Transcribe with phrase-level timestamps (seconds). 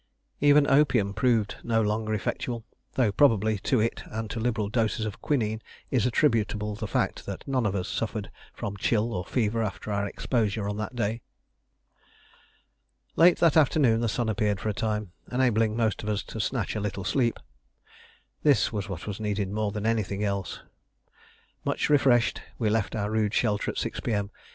[0.39, 5.21] Even opium proved no longer effectual, though probably to it and to liberal doses of
[5.21, 9.91] quinine is attributable the fact that none of us suffered from chill or fever after
[9.91, 11.21] our exposure on that day.
[13.15, 16.75] Late that afternoon the sun appeared for a time, enabling most of us to snatch
[16.75, 17.39] a little sleep.
[18.41, 20.61] This was what was needed more than anything else.
[21.63, 24.31] Much refreshed, we left our rude shelter at 6 P.M.